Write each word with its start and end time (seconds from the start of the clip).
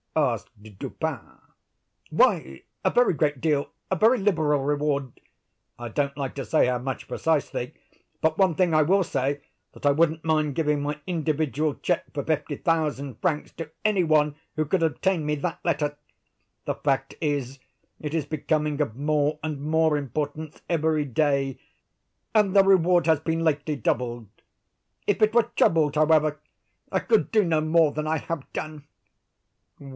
asked 0.13 0.49
Dupin. 0.77 1.19
"Why, 2.09 2.63
a 2.83 2.89
very 2.91 3.13
great 3.13 3.39
deal—a 3.39 3.95
very 3.95 4.17
liberal 4.17 4.61
reward—I 4.61 5.87
don't 5.87 6.17
like 6.17 6.35
to 6.35 6.43
say 6.43 6.65
how 6.65 6.79
much, 6.79 7.07
precisely; 7.07 7.75
but 8.19 8.37
one 8.37 8.55
thing 8.55 8.73
I 8.73 8.81
will 8.81 9.05
say, 9.05 9.39
that 9.73 9.85
I 9.85 9.91
wouldn't 9.91 10.25
mind 10.25 10.55
giving 10.55 10.81
my 10.81 10.99
individual 11.07 11.75
check 11.75 12.11
for 12.13 12.25
fifty 12.25 12.57
thousand 12.57 13.21
francs 13.21 13.51
to 13.53 13.69
any 13.85 14.03
one 14.03 14.35
who 14.57 14.65
could 14.65 14.83
obtain 14.83 15.25
me 15.25 15.35
that 15.35 15.59
letter. 15.63 15.95
The 16.65 16.75
fact 16.75 17.13
is, 17.21 17.59
it 18.01 18.13
is 18.13 18.25
becoming 18.25 18.81
of 18.81 18.97
more 18.97 19.39
and 19.41 19.61
more 19.61 19.95
importance 19.97 20.61
every 20.67 21.05
day; 21.05 21.57
and 22.35 22.53
the 22.53 22.63
reward 22.65 23.05
has 23.05 23.19
been 23.21 23.45
lately 23.45 23.77
doubled. 23.77 24.27
If 25.07 25.21
it 25.21 25.33
were 25.33 25.49
trebled, 25.55 25.95
however, 25.95 26.39
I 26.91 26.99
could 26.99 27.31
do 27.31 27.45
no 27.45 27.61
more 27.61 27.93
than 27.93 28.07
I 28.07 28.17
have 28.17 28.51
done." 28.51 28.87